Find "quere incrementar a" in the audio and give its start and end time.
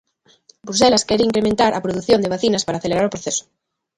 1.07-1.83